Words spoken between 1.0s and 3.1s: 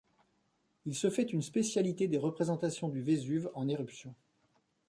fait une spécialité des représentations du